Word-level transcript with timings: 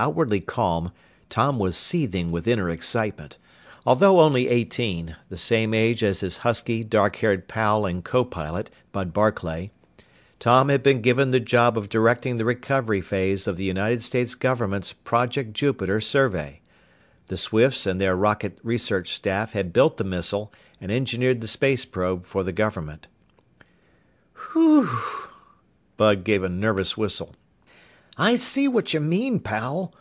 Outwardly 0.00 0.38
calm, 0.42 0.92
Tom 1.28 1.58
was 1.58 1.76
seething 1.76 2.30
with 2.30 2.46
inner 2.46 2.70
excitement. 2.70 3.36
Although 3.84 4.20
only 4.20 4.46
eighteen 4.46 5.16
the 5.28 5.36
same 5.36 5.74
age 5.74 6.04
as 6.04 6.20
his 6.20 6.36
husky, 6.36 6.84
dark 6.84 7.16
haired 7.16 7.48
pal 7.48 7.84
and 7.84 8.04
copilot, 8.04 8.70
Bud 8.92 9.12
Barclay 9.12 9.72
Tom 10.38 10.68
had 10.68 10.84
been 10.84 11.02
given 11.02 11.32
the 11.32 11.40
job 11.40 11.76
of 11.76 11.88
directing 11.88 12.38
the 12.38 12.44
recovery 12.44 13.00
phase 13.00 13.48
of 13.48 13.56
the 13.56 13.64
United 13.64 14.04
States 14.04 14.36
government's 14.36 14.92
Project 14.92 15.52
Jupiter 15.52 16.00
survey. 16.00 16.60
The 17.26 17.36
Swifts 17.36 17.84
and 17.84 18.00
their 18.00 18.14
rocket 18.14 18.60
research 18.62 19.12
staff 19.12 19.52
had 19.52 19.72
built 19.72 19.96
the 19.96 20.04
missile 20.04 20.52
and 20.80 20.92
engineered 20.92 21.40
the 21.40 21.48
space 21.48 21.84
probe 21.84 22.24
for 22.24 22.44
the 22.44 22.52
government. 22.52 23.08
"Whew!" 24.52 24.88
Bud 25.96 26.22
gave 26.22 26.44
a 26.44 26.48
nervous 26.48 26.96
whistle. 26.96 27.34
"I 28.20 28.34
see 28.34 28.66
what 28.66 28.92
you 28.92 28.98
mean, 28.98 29.38
pal. 29.38 29.94